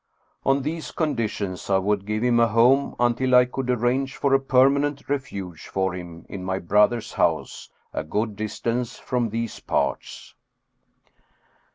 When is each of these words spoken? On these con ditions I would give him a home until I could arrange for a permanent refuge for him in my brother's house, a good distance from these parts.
On 0.43 0.63
these 0.63 0.89
con 0.89 1.15
ditions 1.15 1.69
I 1.71 1.77
would 1.77 2.07
give 2.07 2.23
him 2.23 2.39
a 2.39 2.47
home 2.47 2.95
until 2.99 3.35
I 3.35 3.45
could 3.45 3.69
arrange 3.69 4.15
for 4.17 4.33
a 4.33 4.39
permanent 4.39 5.07
refuge 5.07 5.67
for 5.67 5.93
him 5.93 6.25
in 6.27 6.43
my 6.43 6.57
brother's 6.57 7.13
house, 7.13 7.69
a 7.93 8.03
good 8.03 8.35
distance 8.35 8.97
from 8.97 9.29
these 9.29 9.59
parts. 9.59 10.33